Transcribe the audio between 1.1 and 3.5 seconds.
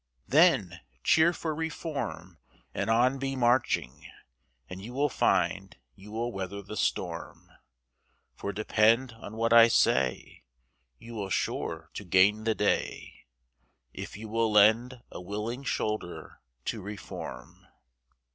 for Reform, and on be